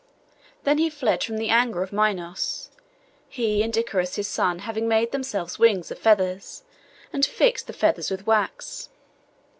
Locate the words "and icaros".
3.61-4.15